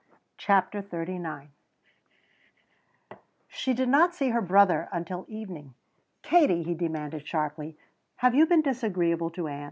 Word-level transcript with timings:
CHAPTER 0.39 0.81
XXXIX 0.81 1.49
She 3.47 3.75
did 3.75 3.87
not 3.87 4.15
see 4.15 4.29
her 4.29 4.41
brother 4.41 4.89
until 4.91 5.25
evening. 5.27 5.75
"Katie," 6.23 6.63
he 6.63 6.73
demanded 6.73 7.27
sharply, 7.27 7.77
"have 8.15 8.33
you 8.33 8.47
been 8.47 8.63
disagreeable 8.63 9.29
to 9.29 9.47
Ann?" 9.47 9.59